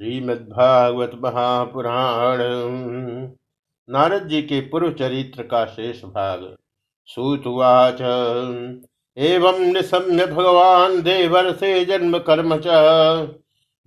[0.00, 2.38] श्रीमद्भागवत महापुराण।
[3.88, 6.56] नारद जी के पूर्व चरित्र का शेष भाग
[7.06, 8.00] सूतुवाच।
[9.16, 12.66] एवं निशम्य भगवान देवर से जन्म कर्म च।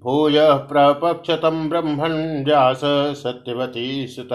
[0.03, 2.81] भूय प्रपक्षतम ब्रह्मण व्यास
[3.17, 4.29] सत्यवती सुत।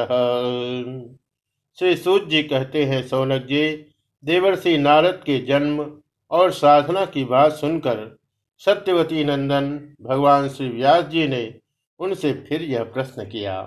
[1.78, 3.86] श्री सूत जी कहते हैं, सौनक जी, देवर
[4.24, 5.92] देवर्षि नारद के जन्म
[6.30, 8.18] और साधना की बात सुनकर
[8.58, 11.63] सत्यवती नंदन, भगवान श्री व्यास जी ने
[11.98, 13.60] उनसे फिर यह प्रश्न किया,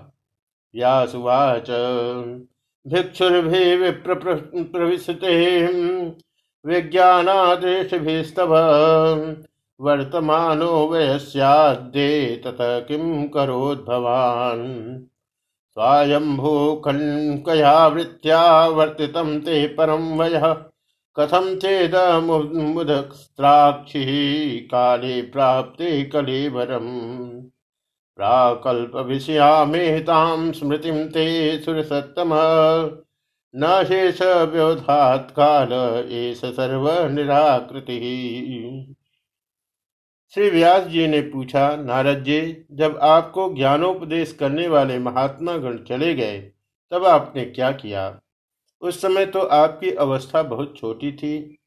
[0.76, 1.72] व्यासुवाच,
[2.88, 4.14] भिक्षुर्भि विप्र
[4.64, 5.66] प्रविशते
[6.66, 8.56] विज्ञानादेशभिस्तव,
[9.82, 15.04] वर्तमानो वयस्याद्ये तत किं करोद् भवान्
[15.74, 20.54] स्वायम्भू खण्कया वृत्त्या वर्तितं ते परं वयः,
[21.20, 22.28] कथं चेदमुदस्त्राक्षिः
[24.68, 27.42] काले प्राप्ते कलेवरम्?
[28.18, 32.30] प्राकल्पविषयामेतां स्मृतिं ते सुरसत्तम।
[33.56, 35.70] न शेष व्यवधात काल
[36.12, 37.98] एस सर्व निराकृति
[40.34, 46.16] श्री व्यास जी ने पूछा, नारद जी, जब आपको ज्ञानोपदेश करने वाले महात्मा गण चले
[46.16, 46.52] गए,
[46.92, 48.20] तब आपने क्या किया?
[48.82, 51.58] उस समय तो आपकी अवस्था बहुत छोटी थी।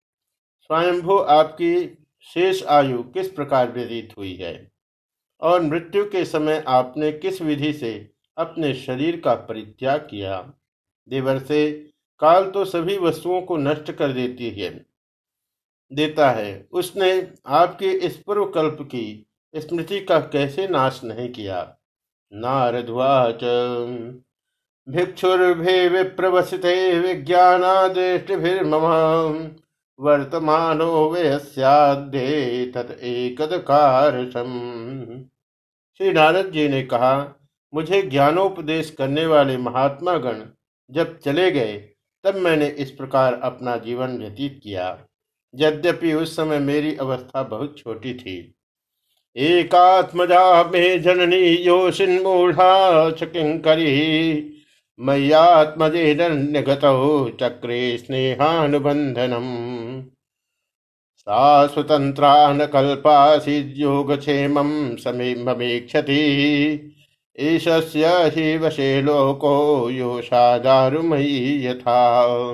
[0.62, 4.70] स्वयंभू आपकी शेष आयु किस प्रकार व्यतीत हुई है?
[5.42, 10.52] और मृत्यु के समय आपने किस विधि से अपने शरीर का परित्याग किया?
[11.08, 14.86] देवर से, काल तो सभी वस्तुओं को नष्ट कर देती है।
[15.92, 21.76] देता है, उसने आपके इस पूर्व कल्प की स्मृति का कैसे नाश नहीं किया?
[22.32, 23.40] नारद्वाच,
[24.88, 29.50] भिक्षुर्भि विप्रवसिते विज्ञानादृष्टिभिर्मम,
[30.00, 34.50] वर्तमानो व्यस्याध्ये तत एकदकारशम
[36.00, 37.40] श्री नारद जी ने कहा,
[37.74, 40.42] मुझे ज्ञानोपदेश करने वाले महात्मा गण
[40.90, 41.88] जब चले गए,
[42.24, 45.04] तब मैंने इस प्रकार अपना जीवन व्यतीत किया।
[45.54, 48.54] यद्यपि उस समय मेरी अवस्था बहुत छोटी थी।
[49.36, 54.52] एकात्मजा में जननी योशिन्मूढ़ा चकिंकरी
[55.00, 60.02] मय्यात्मजेनन्यगतौ चक्रे स्नेहानुबन्धनम्।
[61.20, 66.20] सा स्वतन्त्रा न कल्पासीद्योगक्षेमं समीक्षति
[67.38, 72.52] ईशस्य हि वशे लोको योषा दारुमयी यथा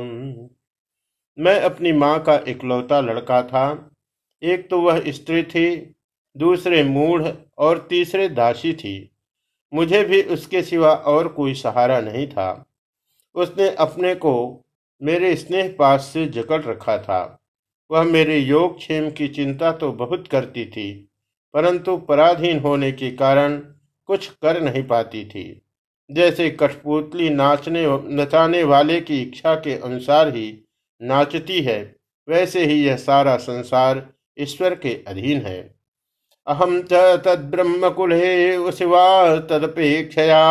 [1.39, 3.93] मैं अपनी माँ का इकलौता लड़का था।
[4.43, 5.95] एक तो वह स्त्री थी,
[6.37, 7.29] दूसरे मूढ़
[7.59, 9.11] और तीसरे दासी थी।
[9.75, 12.67] मुझे भी उसके सिवा और कोई सहारा नहीं था।
[13.35, 14.65] उसने अपने को
[15.03, 17.43] मेरे स्नेह पास से जकड़ रखा था।
[17.91, 20.93] वह मेरे योग क्षेम की चिंता तो बहुत करती थी,
[21.55, 23.59] परंतु पराधीन होने के कारण
[24.09, 25.63] कुछ कर नहीं पाती थी।
[26.11, 30.49] जैसे कठपुतली नाचने नचाने वाले की इच्छा के अनुसार ही
[31.01, 31.81] नाचती है,
[32.29, 34.07] वैसे ही यह सारा संसार
[34.39, 35.59] ईश्वर के अधीन है।
[36.47, 40.45] अहम च तद्ब्रह्मकुले शिवा तदपेक्षया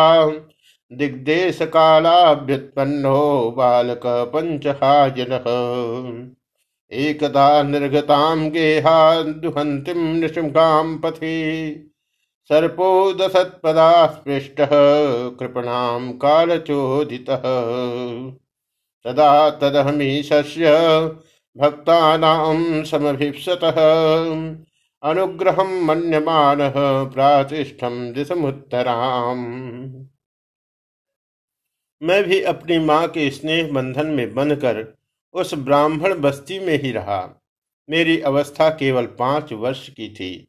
[0.90, 3.20] दिग्देश कालाभ्युत्पन्नो
[3.50, 4.02] बालक
[4.34, 5.30] पंचहाजन
[6.92, 11.36] एकदा निर्गतां गेहा दुहन्तीं निशृङ्गां पथि।
[12.50, 14.70] सर्पो दशत्पदा स्पृष्टः
[15.30, 17.46] कृपणां कालचोदितः।
[19.04, 20.72] तदा तदहमीशस्य
[21.56, 22.84] भक्तानां
[25.02, 26.58] अनुग्रह मन्यमान
[27.12, 29.42] प्रातिष्ठम दिशमुत्तराम
[32.02, 34.82] मैं भी अपनी माँ के स्नेह बंधन में बंधकर
[35.36, 37.44] उस ब्राह्मण बस्ती में ही रहा।
[37.90, 40.48] मेरी अवस्था केवल पाँच वर्ष की थी।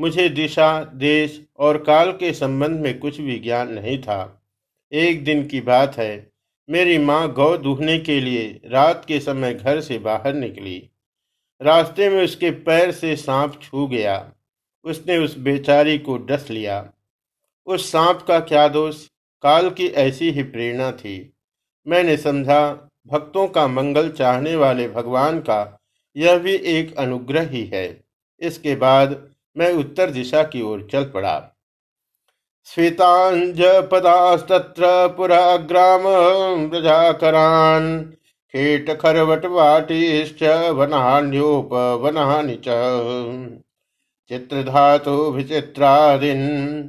[0.00, 4.46] मुझे दिशा, देश और काल के संबंध में कुछ भी ज्ञान नहीं था।
[4.92, 6.32] एक दिन की बात है,
[6.70, 10.90] मेरी माँ गौ दूहने के लिए रात के समय घर से बाहर निकली।
[11.62, 14.32] रास्ते में उसके पैर से सांप छू गया।
[14.84, 16.92] उसने उस बेचारी को डस लिया।
[17.66, 19.08] उस सांप का क्या दोष?
[19.42, 21.32] काल की ऐसी ही प्रेरणा थी।
[21.86, 25.78] मैंने समझा भक्तों का मंगल चाहने वाले भगवान का
[26.16, 28.04] यह भी एक अनुग्रह ही है।
[28.40, 31.54] इसके बाद मैं उत्तर दिशा की ओर चल पड़ा।
[32.66, 36.02] स्फीतांज पदास्तत्र पुरा ग्राम
[36.70, 38.02] प्रजाकरान
[38.54, 40.42] कीट खरवट वाटीश्च
[40.74, 42.64] वनान्योपवनानि च।
[44.30, 46.88] चित्रधातुभिचित्रादिन्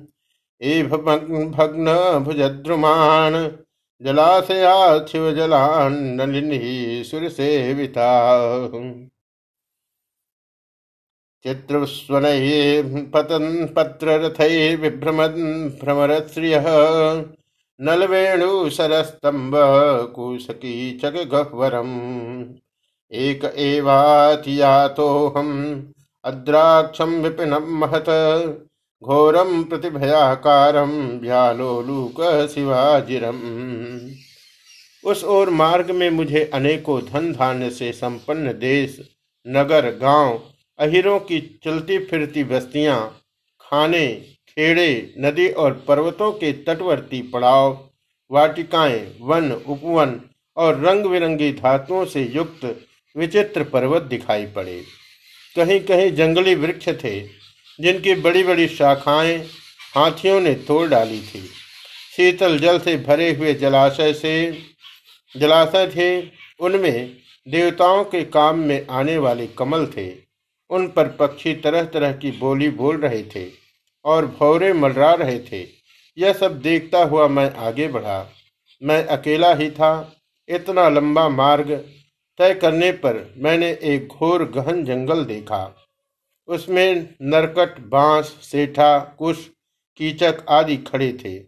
[0.61, 3.68] इव भग्न भुजद्रुमान्
[4.01, 6.59] जलाशयात् शिवजलान्नलिनी
[7.03, 8.11] सुरसेविता
[11.45, 12.25] चित्रस्वन
[13.13, 14.15] पतन पत्र
[14.81, 16.65] विभ्रमन् भ्रमरश्रियः
[17.79, 19.53] नलवेणु सरस्तंभ
[20.15, 21.91] कुशकी चक गह्वरम
[23.11, 25.51] एक एवातियातोहम
[26.23, 28.09] अद्राक्षम विपिनम महत।
[29.03, 33.39] घोरम प्रतिभयाकारम व्यालोलूक शिवाजिरम।
[35.03, 38.99] उस ओर मार्ग में मुझे अनेकों धन धान्य से संपन्न देश,
[39.47, 40.41] नगर, गाँव,
[40.79, 43.21] अहिरों की चलती फिरती बस्तियाँ,
[43.61, 44.07] खाने,
[44.49, 47.89] खेड़े, नदी और पर्वतों के तटवर्ती पड़ाव,
[48.31, 50.21] वाटिकाएँ, वन, उपवन
[50.57, 52.85] और रंग बिरंगी धातुओं से युक्त
[53.17, 54.83] विचित्र पर्वत दिखाई पड़े।
[55.55, 57.38] कहीं कहीं जंगली वृक्ष थे।
[57.79, 59.37] जिनकी बड़ी बड़ी शाखाएँ
[59.95, 61.49] हाथियों ने तोड़ डाली थी।
[62.15, 64.63] शीतल जल से भरे हुए जलाशय से,
[65.37, 67.17] जलाशय थे। उनमें
[67.47, 70.11] देवताओं के काम में आने वाले कमल थे।
[70.69, 73.51] उन पर पक्षी तरह तरह की बोली बोल रहे थे
[74.05, 75.67] और भौरे मलरा रहे थे।
[76.17, 78.29] यह सब देखता हुआ मैं आगे बढ़ा।
[78.83, 80.15] मैं अकेला ही था।
[80.49, 81.71] इतना लंबा मार्ग
[82.37, 85.88] तय करने पर मैंने एक घोर गहन जंगल देखा।
[86.49, 89.49] उसमें नरकट, बाँस, सेठा, कुश,
[89.97, 91.43] कीचक आदि खड़े थे।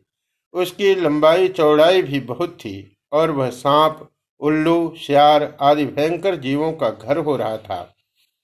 [0.54, 4.10] उसकी लंबाई, चौड़ाई भी बहुत थी और वह सांप,
[4.40, 7.96] उल्लू, श्यार आदि भयंकर जीवों का घर हो रहा था।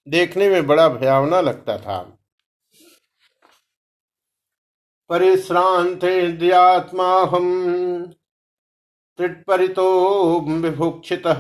[0.07, 2.17] देखने में बड़ा भयावना लगता था।
[5.09, 8.13] परिश्रांत्मा हम
[9.17, 11.37] त्रिपरितो विभुक्षितः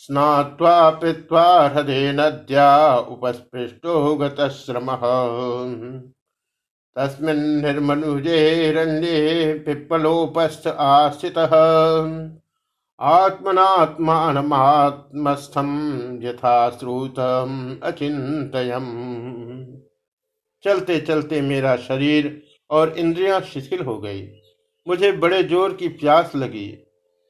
[0.00, 5.00] स्नात्वा पीत्वा हृदय नद्या उपस्पृष्टो गतश्रमः।
[6.96, 8.78] तस्मिन् निर्मनुजे
[9.58, 11.50] पिप्पलोपस्थ आस्थितः
[13.00, 15.68] आत्मनात्मानमात्मस्थम
[16.22, 18.86] यथा श्रुतम अचिंतयम
[20.64, 24.28] चलते चलते मेरा शरीर और इंद्रियाँ शिथिल हो गई।
[24.86, 26.78] मुझे बड़े ज़ोर की प्यास लगी।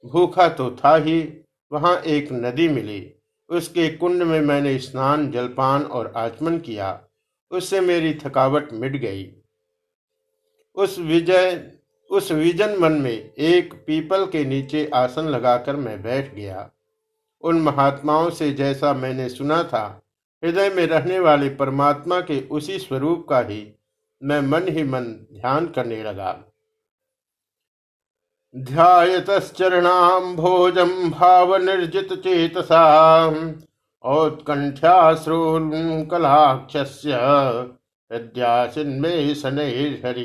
[0.04, 1.32] भूखा तो था ही।
[1.72, 3.12] वहाँ एक नदी मिली।
[3.48, 7.00] उसके कुंड में मैंने स्नान, जलपान और आचमन किया।
[7.50, 9.32] उससे मेरी थकावट मिट गई।
[10.74, 11.72] उस विजय,
[12.10, 16.70] उस विजन मन में एक पीपल के नीचे आसन लगाकर मैं बैठ गया।
[17.42, 20.02] उन महात्माओं से जैसा मैंने सुना था,
[20.44, 23.78] हृदय में रहने वाले परमात्मा के उसी स्वरूप का ही
[24.22, 26.44] मैं मन ही मन ध्यान करने लगा।
[28.54, 32.80] ध्यातश्चरणाम भोजम भाव निर्जित चेतसा
[34.04, 36.76] औत्कंठ्याश्रुकलाक्ष
[38.10, 40.24] हृदयासिन्मे शनैर्हरि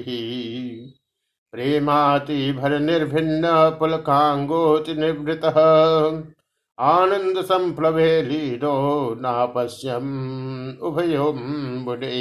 [1.53, 5.45] प्रेमाति भर निर्भिन्न पुलकांगोति निवृत
[6.77, 8.73] आनंद संप्लवे लीनो
[9.21, 10.09] नापश्यम
[10.87, 11.39] उभयोम
[11.85, 12.11] बुडे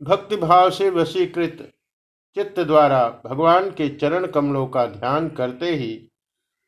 [0.00, 1.71] भक्ति भाव से वशीकृत
[2.34, 6.08] चित्त द्वारा भगवान के चरण कमलों का ध्यान करते ही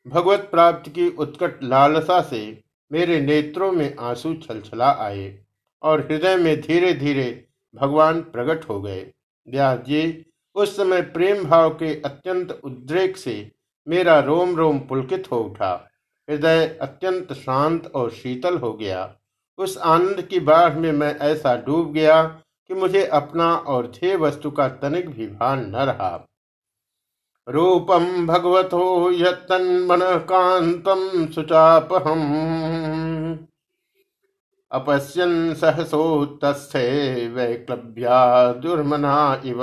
[0.07, 2.63] भगवत प्राप्ति की उत्कट लालसा से
[2.93, 5.39] मेरे नेत्रों में आँसू छलछला आए
[5.83, 9.13] और हृदय में धीरे धीरे भगवान प्रकट हो गए।
[9.49, 13.53] व्यास जी, उस समय प्रेम भाव के अत्यंत उद्रेक से
[13.89, 15.91] मेरा रोम रोम पुलकित हो उठा।
[16.31, 19.17] हृदय अत्यंत शांत और शीतल हो गया।
[19.59, 24.51] उस आनंद की बाढ़ में मैं ऐसा डूब गया कि मुझे अपना और ध्येय वस्तु
[24.51, 26.29] का तनिक भी भान न रहा।
[27.49, 29.89] रूपम भगवतो यन
[30.31, 32.23] कांतम सुचापहम।
[34.73, 39.59] अपश्यन सहसोत्थे वैक्लभ्या दुर्मना इव।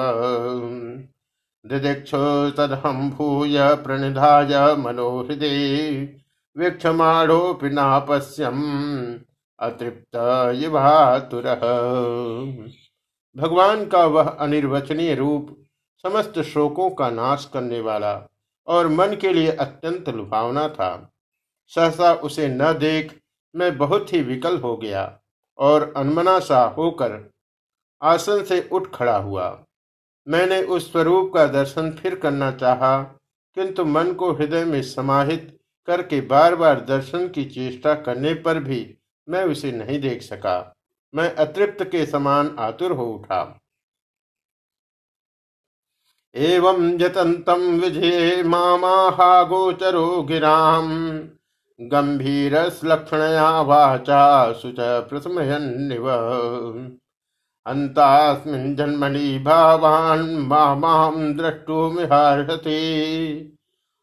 [1.66, 5.96] दिदीक्षो तदहम भूय प्रणिधाय मनोहृदे
[6.58, 8.62] वीक्षमाणोऽपि नापश्यम
[9.60, 10.16] अतृप्त
[10.56, 11.44] युवातुर।
[13.36, 15.56] भगवान का वह अनिर्वचनीय रूप
[16.04, 18.14] समस्त शोकों का नाश करने वाला
[18.68, 21.12] और मन के लिए अत्यंत लुभावना था।
[21.72, 23.20] सहसा उसे न देख
[23.56, 25.20] मैं बहुत ही विकल हो गया
[25.58, 27.20] और अनमना सा होकर
[28.02, 29.48] आसन से उठ खड़ा हुआ।
[30.28, 33.02] मैंने उस स्वरूप का दर्शन फिर करना चाहा,
[33.58, 35.58] किंतु मन को हृदय में समाहित
[35.88, 38.96] करके बार बार दर्शन की चेष्टा करने पर भी
[39.28, 40.60] मैं उसे नहीं देख सका।
[41.16, 43.60] मैं अतृप्त के समान आतुर हो उठा।
[46.36, 51.20] एवं यतंतम विजय मामा गोचरो गिराम।
[51.82, 56.12] गंभीरस्लक्षणया वाचा शुच प्रसमयन्निव।
[57.66, 60.48] अन्तास्मिन् जन्मनि भावान्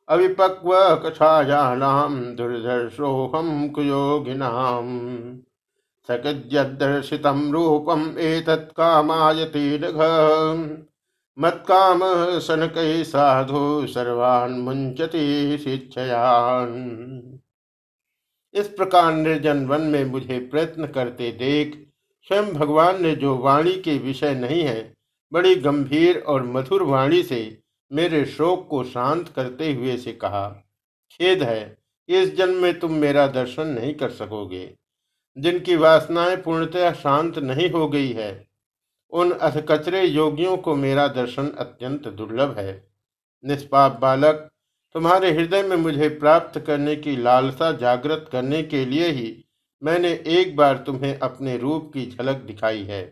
[0.08, 0.70] अविपक्व
[6.08, 9.98] सकद्यदर्शितं रूपम् एतत् कामायति नघ।
[11.38, 12.00] मत्काम
[12.38, 16.70] सनकै साधु सर्वान् मुंचति शिक्षयान
[18.54, 21.74] इस प्रकार निर्जन वन में मुझे प्रयत्न करते देख,
[22.26, 24.94] स्वयं भगवान ने जो वाणी के विषय नहीं है,
[25.32, 27.40] बड़ी गंभीर और मधुर वाणी से
[27.90, 30.48] मेरे शोक को शांत करते हुए से कहा,
[31.10, 34.64] खेद है, इस जन्म में तुम मेरा दर्शन नहीं कर सकोगे।
[35.38, 38.46] जिनकी वासनाएँ पूर्णतः शांत नहीं हो गई है,
[39.12, 42.72] उन अधकचरे योगियों को मेरा दर्शन अत्यंत दुर्लभ है।
[43.44, 44.50] निष्पाप बालक,
[44.94, 49.44] तुम्हारे हृदय में मुझे प्राप्त करने की लालसा जागृत करने के लिए ही
[49.82, 53.02] मैंने एक बार तुम्हें अपने रूप की झलक दिखाई है।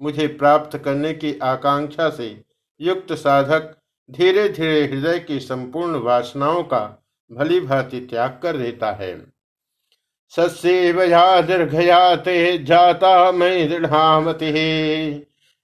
[0.00, 2.44] मुझे प्राप्त करने की आकांक्षा से
[2.80, 3.76] युक्त साधक
[4.10, 6.80] धीरे धीरे हृदय की संपूर्ण वासनाओं का
[7.30, 9.12] भली भांति त्याग कर देता है।
[10.32, 14.50] सस्यवया दीर्घया ते जाता मयि दृढ़ामति।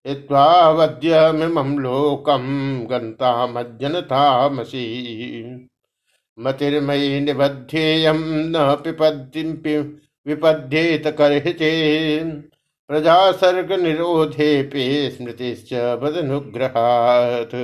[0.05, 2.45] इत्वावद्यमिमं लोकं
[2.91, 4.85] गन्तामज्जनतामसि।
[6.39, 8.19] मतिर्मयि निबध्येयं
[8.51, 9.53] न पिपद्यं
[10.27, 11.71] विपद्येत करहिते
[12.91, 17.55] प्रजा सर्ग निरोधे पे स्मृतिश्च बदनुग्रहात्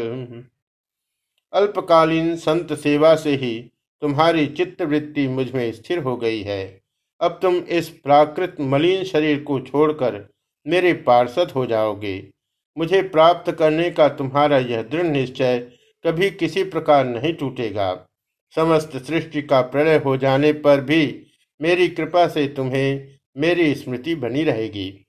[1.52, 3.54] अल्पकालीन संत सेवा से ही
[4.02, 6.82] तुम्हारी चित्तवृत्ति मुझमें स्थिर हो गई है।
[7.23, 10.31] अब तुम इस प्राकृत मलिन शरीर को छोड़कर
[10.67, 12.29] मेरे पार्षद हो जाओगे।
[12.76, 15.59] मुझे प्राप्त करने का तुम्हारा यह दृढ़ निश्चय
[16.05, 18.09] कभी किसी प्रकार नहीं टूटेगा।
[18.55, 21.26] समस्त सृष्टि का प्रलय हो जाने पर भी
[21.61, 25.07] मेरी कृपा से तुम्हें मेरी स्मृति बनी रहेगी।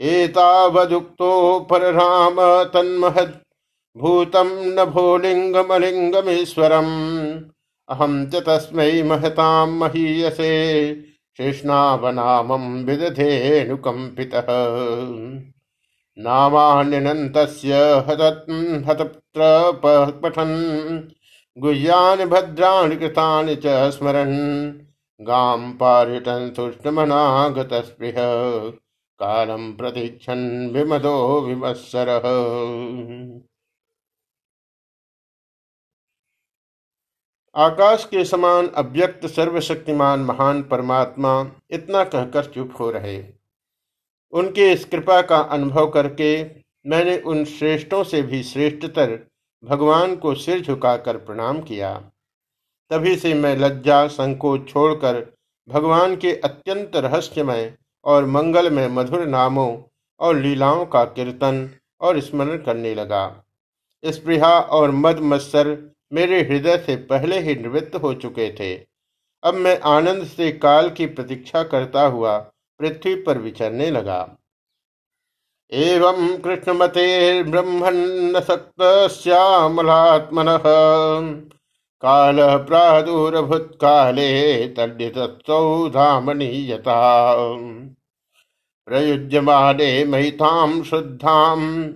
[0.00, 3.40] एतावदुक्तो पर राम तन्महद
[3.96, 6.84] भूतम न भोलिंगमलिंगमेश्वरम
[7.88, 14.46] अहम च तस्मै महताम महीयसे। शेषनावनामं विदधेनुकम्पितः।
[16.18, 17.74] नामान्यनन्तस्य
[18.88, 19.40] हतत्र
[20.24, 20.56] पठन्
[21.58, 24.72] गुह्यानि भद्राणि कृतानि च स्मरन्।
[25.20, 28.14] गां पारिटन् तुष्टमनागतस्पृह
[29.20, 32.08] कालम प्रतीक्षण विमदो विमत्सर।
[37.54, 43.24] आकाश के समान अव्यक्त, सर्वशक्तिमान, महान परमात्मा इतना कहकर चुप हो रहे।
[44.32, 46.44] उनके इस कृपा का अनुभव करके
[46.86, 49.26] मैंने उन श्रेष्ठों से भी श्रेष्ठतर
[49.64, 52.02] भगवान को सिर झुकाकर प्रणाम किया।
[52.90, 55.34] तभी से मैं लज्जा, संकोच छोड़कर
[55.68, 59.82] भगवान के अत्यंत रहस्यमय और मंगल में मधुर नामों
[60.20, 63.44] और लीलाओं का कीर्तन और स्मरण करने लगा।
[64.04, 68.86] स्पृहा और मद मत्सर मेरे हृदय से पहले ही निवृत्त हो चुके थे।
[69.44, 72.38] अब मैं आनंद से काल की प्रतीक्षा करता हुआ
[72.78, 74.36] पृथ्वी पर विचरने लगा।
[75.72, 80.46] एवं कृष्णमते ब्रह्मन्न सक्त श्यामलात्मन
[82.00, 87.32] काल प्रादुर्भूत काले तद्यतत्सौ धामनीयता।
[88.86, 91.88] प्रयुज्यमाने महितां शुद्धां,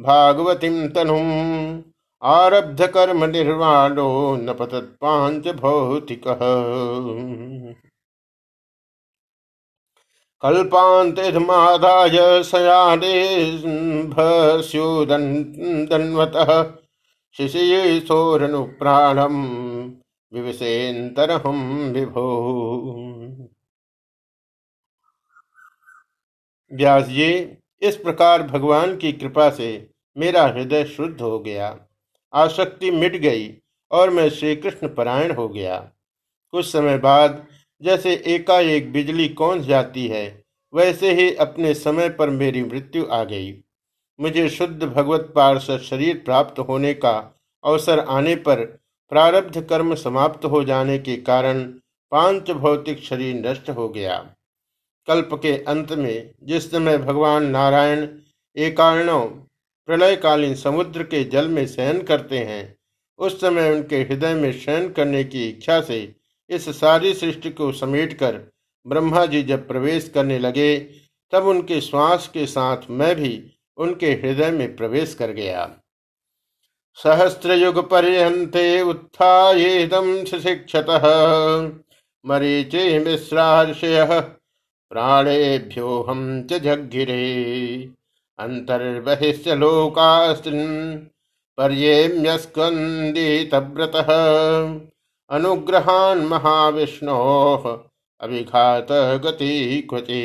[0.00, 1.82] भागवतीं तनुम्।
[2.22, 6.38] आरब्ध कर्म निर्वाणो न पतत्पांच भौतिकः।
[10.42, 13.54] कल्पान्तिधमादाय शयाने
[14.04, 16.72] भस्योदन्वतः
[17.36, 19.90] शिशयेशोरनुप्राणम्
[20.32, 22.28] विवसेन्तरहं विभो।
[26.72, 31.87] व्यास जी, इस प्रकार भगवान की कृपा से मेरा हृदय शुद्ध हो गया।
[32.32, 33.50] आसक्ति मिट गई
[33.90, 35.76] और मैं श्री कृष्ण परायण हो गया।
[36.52, 37.46] कुछ समय बाद
[37.82, 43.52] जैसे एकाएक बिजली कौन जाती है, वैसे ही अपने समय पर मेरी मृत्यु आ गई।
[44.18, 47.16] मुझे शुद्ध भगवत पार्षद शरीर प्राप्त होने का
[47.64, 48.64] अवसर आने पर
[49.12, 51.62] प्रारब्ध कर्म समाप्त हो जाने के कारण
[52.12, 54.16] पाँच भौतिक शरीर नष्ट हो गया।
[55.08, 58.06] कल्प के अंत में जिस समय भगवान नारायण
[58.56, 59.28] एकाणव
[59.88, 62.76] प्रलयकालीन समुद्र के जल में शयन करते हैं।
[63.18, 66.14] उस समय उनके हृदय में शयन करने की इच्छा से
[66.50, 68.40] इस सारी सृष्टि को समेटकर
[68.86, 70.78] ब्रह्मा जी जब प्रवेश करने लगे,
[71.32, 75.68] तब उनके श्वास के साथ मैं भी उनके हृदय में प्रवेश कर गया।
[76.98, 80.86] सहस्त्र युग पर्यंते उत्थाएदम शिक्षत
[82.24, 84.20] मरीचे मिश्राशय
[84.90, 87.97] प्राणेभ्योऽहं च जग्गिरे।
[88.38, 90.98] अन्तर्बहिश्च लोकास्त्रिन्
[91.58, 94.06] पर्येम्यस्कन्दितव्रतः
[95.30, 97.78] अनुग्रहान् महाविष्णोः
[98.20, 98.86] अभिघात
[99.24, 100.22] गति क्वचि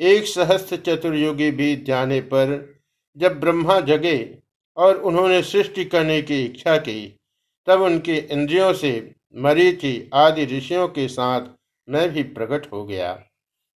[0.00, 2.78] एक सहस्त्र चतुर्युगी बीत जाने पर
[3.16, 4.38] जब ब्रह्मा जगे
[4.76, 7.20] और उन्होंने सृष्टि करने की इच्छा की,
[7.66, 11.40] तब उनके इंद्रियों से मरीचि आदि ऋषियों के साथ
[11.88, 13.12] मैं भी प्रकट हो गया।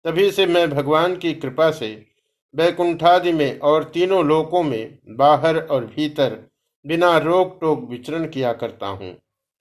[0.05, 2.10] तभी से मैं भगवान की कृपा से
[2.55, 6.39] बैकुंठादि में और तीनों लोकों में बाहर और भीतर
[6.85, 9.15] बिना रोक टोक विचरण किया करता हूँ।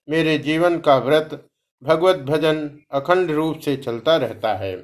[0.07, 1.45] मेरे जीवन का व्रत
[1.83, 4.75] भगवत भजन अखंड रूप से चलता रहता है।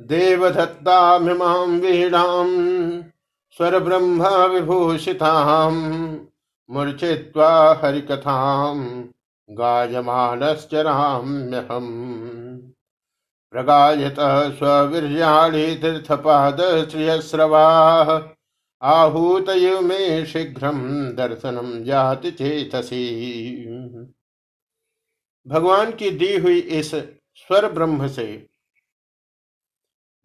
[0.00, 2.46] देवदत्तामिमां वीणां
[3.56, 5.72] स्वरब्रह्म विभूषितां
[6.70, 7.50] मूर्छित्वा
[7.84, 8.76] हरिकथां
[9.48, 10.70] गायमानश्चराम्यहम्
[13.54, 18.10] प्रगायतः स्ववीर्याणि तीर्थपादश्रियस्रवाः
[18.82, 20.78] आहूतय मे शीघ्रं
[21.16, 23.04] दर्शनम जाति चेतसी।
[25.46, 28.46] भगवान की दी हुई इस स्वर ब्रह्म से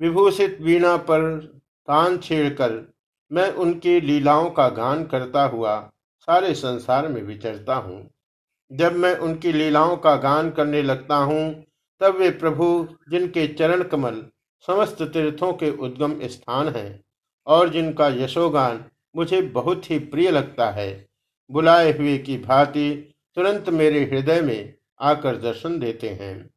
[0.01, 1.37] विभूषित वीणा पर
[1.87, 2.95] तान छेड़कर
[3.31, 5.79] मैं उनकी लीलाओं का गान करता हुआ
[6.27, 8.09] सारे संसार में विचरता हूँ।
[8.71, 11.65] जब मैं उनकी लीलाओं का गान करने लगता हूँ
[12.01, 14.23] तब वे प्रभु, जिनके चरण कमल
[14.67, 17.03] समस्त तीर्थों के उद्गम स्थान हैं
[17.47, 18.83] और जिनका यशोगान
[19.15, 21.07] मुझे बहुत ही प्रिय लगता है,
[21.49, 22.89] बुलाए हुए की भांति
[23.37, 26.49] तुरंत मेरे हृदय में आकर दर्शन देते हैं।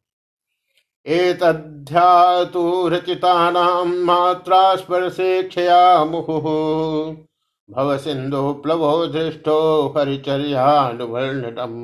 [1.06, 2.62] एतध्यातु
[4.04, 6.44] मात्रा स्पर्शे क्षया मुहुः
[7.68, 9.58] भव सिन्धु प्लवो दृष्टो
[9.96, 11.78] हरिचर्यानुवर्णटम्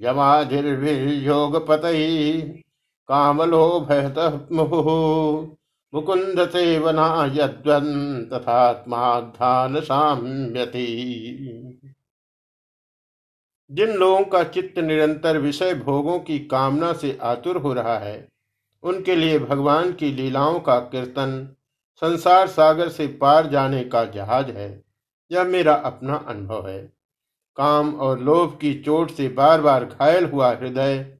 [0.00, 2.62] यमाधिर्विर्योगपतैः
[3.08, 5.48] कामलोभयतः मुहुः
[5.94, 10.86] मुकुन्द सेवना यद्वन् तथात्माध्यान साम्यति
[13.70, 18.28] जिन लोगों का चित्त निरंतर विषय भोगों की कामना से आतुर हो रहा है,
[18.82, 21.56] उनके लिए भगवान की लीलाओं का कीर्तन,
[22.02, 24.84] संसार सागर से पार जाने का जहाज़ है,
[25.32, 26.92] यह मेरा अपना अनुभव है।
[27.58, 31.18] काम और लोभ की चोट से बार बार घायल हुआ हृदय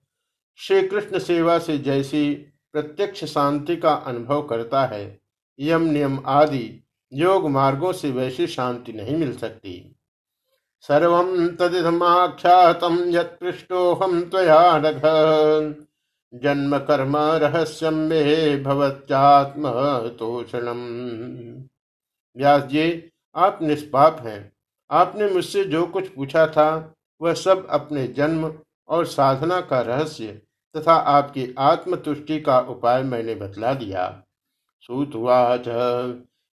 [0.57, 2.35] श्री कृष्ण सेवा से जैसी
[2.73, 5.21] प्रत्यक्ष शांति का अनुभव करता है।
[5.61, 9.97] यम नियम आदि योग मार्गों से वैसी शांति नहीं मिल सकती।
[10.81, 11.23] सर्व
[11.61, 15.01] तदिदमाख्यातं यत्पृष्टोऽहं त्वया नघ।
[16.35, 19.59] जन्म कर्म रहस्यम मे भवत्यात्मतोषणम।
[22.37, 24.53] व्यास जी, आप निष्पाप हैं।
[24.91, 28.53] आपने मुझसे जो कुछ पूछा था, वह सब अपने जन्म
[28.89, 30.41] और साधना का रहस्य
[30.77, 34.23] तथा आपकी आत्मतुष्टि का उपाय मैंने बतला दिया।
[34.81, 35.69] सूतवाच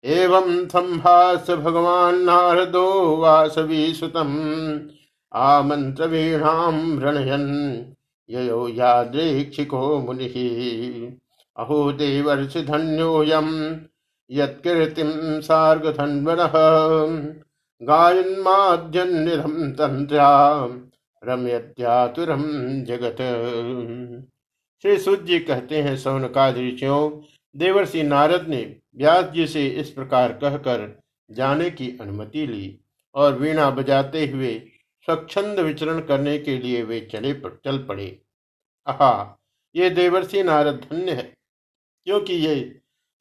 [0.04, 4.32] एवं संभास भगवान नारदो वासवी सुतम
[5.32, 7.46] आमंत्र वीणाम रणयन
[8.30, 10.26] यो यादृक्षिको मुनि।
[11.56, 13.48] अहो देवर्षि धन्योऽयं
[14.30, 16.52] यत्कीर्तिं सार्गधन्वनः।
[17.80, 20.30] गायन्माद्यन्निधं तन्त्र्या
[21.22, 22.42] रम्यत्यातुरम
[22.84, 23.16] जगत।
[24.84, 27.10] श्री सूत जी कहते हैं सौनकाद ऋषियों
[27.54, 28.62] देवर्षि नारद ने
[28.96, 30.86] व्यास जी से इस प्रकार कहकर
[31.30, 32.78] जाने की अनुमति ली
[33.14, 34.54] और वीणा बजाते हुए
[35.08, 38.20] स्वच्छंद विचरण करने के लिए वे चले पर, चल पड़े।
[38.86, 39.38] आहा
[39.74, 41.32] ये देवर्षि नारद धन्य है
[42.06, 42.56] क्योंकि ये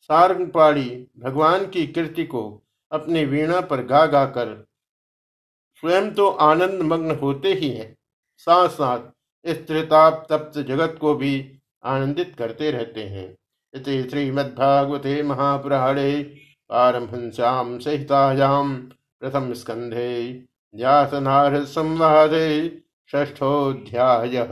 [0.10, 2.63] सारंगपाड़ी भगवान की कृति को
[2.94, 4.54] अपनी वीणा पर गा गा कर
[5.84, 7.96] स्वयं तो आनंद मग्न होते ही हैं।
[8.38, 9.00] साथ साथ
[9.46, 11.34] इस तप्त जगत को भी
[11.84, 13.28] आनंदित करते रहते हैं।
[13.74, 16.22] इति श्रीमद्भागवते महापुराणे
[16.70, 18.76] पारमहंस्यां सहितायाम
[19.22, 20.12] प्रथम स्कंधे
[20.74, 22.50] व्यासनारद संवादे
[23.10, 24.50] षष्ठोऽध्यायः।